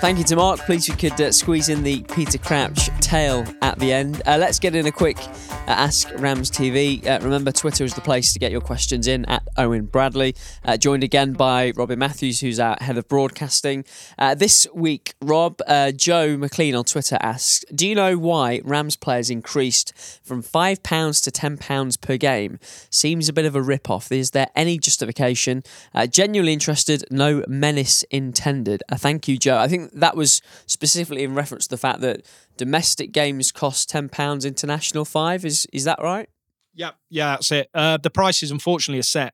[0.02, 0.60] Thank you to Marc.
[0.60, 4.20] Please, you could uh, squeeze in the Peter Crouch tale at the end.
[4.26, 7.06] Uh, let's get in a quick uh, Ask Rams TV.
[7.06, 10.36] Uh, remember, Twitter is the place to get your questions in at Owen Bradley.
[10.64, 13.86] Uh, joined again by Robin Matthews, who's our head of broadcasting.
[14.18, 15.62] Uh, this week, Rob,
[15.96, 19.94] Joe McLean on Twitter asks Do you know why Rams players increased
[20.24, 22.58] from £5 to £10 per game?
[22.90, 24.12] Seems a bit of a rip off.
[24.12, 25.62] Is there any justification?
[26.10, 28.82] genuinely interested, no menace intended.
[28.96, 29.58] thank you, Joe.
[29.58, 32.26] I think that was specifically in reference to the fact that
[32.58, 35.46] domestic games cost ten pounds, international five.
[35.46, 36.30] Is is that right?
[36.74, 37.70] Yeah, yeah, that's it.
[37.74, 39.34] Uh, the prices, unfortunately, are set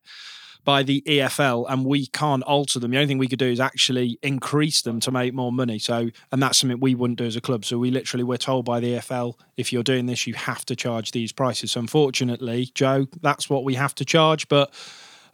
[0.63, 2.91] by the EFL, and we can't alter them.
[2.91, 5.79] The only thing we could do is actually increase them to make more money.
[5.79, 7.65] So, and that's something we wouldn't do as a club.
[7.65, 10.75] So, we literally we're told by the EFL, if you're doing this, you have to
[10.75, 11.71] charge these prices.
[11.71, 14.71] So, unfortunately, Joe, that's what we have to charge, but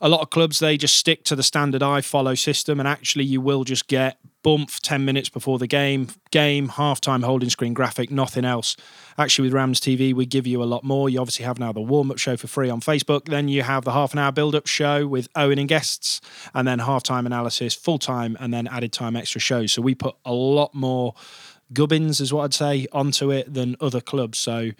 [0.01, 3.41] a lot of clubs they just stick to the standard iFollow system and actually you
[3.41, 8.45] will just get bump 10 minutes before the game game halftime holding screen graphic nothing
[8.45, 8.77] else.
[9.17, 11.09] Actually with rams tv we give you a lot more.
[11.09, 13.25] You obviously have now the warm-up show for free on facebook.
[13.25, 16.21] Then you have the half an hour build-up show with owen and guests
[16.53, 19.73] and then halftime analysis full time and then added time extra shows.
[19.73, 21.13] So we put a lot more
[21.73, 24.37] gubbins is what i'd say onto it than other clubs.
[24.37, 24.71] So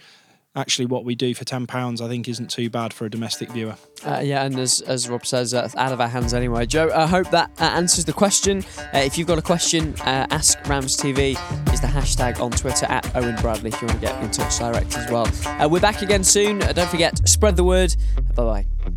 [0.57, 3.75] actually what we do for £10 I think isn't too bad for a domestic viewer.
[4.05, 6.65] Uh, yeah, and as, as Rob says, uh, out of our hands anyway.
[6.65, 8.63] Joe, I hope that uh, answers the question.
[8.93, 11.31] Uh, if you've got a question, uh, ask Rams TV
[11.73, 14.57] is the hashtag on Twitter at Owen Bradley if you want to get in touch
[14.59, 15.27] direct as well.
[15.45, 16.59] Uh, we're back again soon.
[16.59, 17.95] don't forget, spread the word.
[18.35, 18.96] Bye bye.